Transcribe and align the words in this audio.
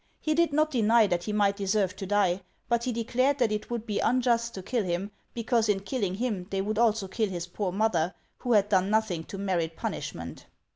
He 0.19 0.33
did 0.33 0.51
not 0.51 0.71
deny 0.71 1.05
that 1.05 1.25
he 1.25 1.31
might 1.31 1.57
deserve 1.57 1.95
to 1.97 2.07
die; 2.07 2.41
but 2.67 2.85
he 2.85 2.91
declared 2.91 3.37
that 3.37 3.51
it 3.51 3.69
would 3.69 3.85
be 3.85 3.99
unjust 3.99 4.55
to 4.55 4.63
kill 4.63 4.83
him, 4.83 5.11
because 5.35 5.69
in 5.69 5.81
killing 5.81 6.15
him 6.15 6.47
they 6.49 6.59
would 6.59 6.79
also 6.79 7.07
kill 7.07 7.29
his 7.29 7.45
poor 7.45 7.71
mother, 7.71 8.15
who 8.39 8.53
had 8.53 8.67
done 8.69 8.89
nothing 8.89 9.23
to 9.25 9.37
merit 9.37 9.75
punishment. 9.77 10.47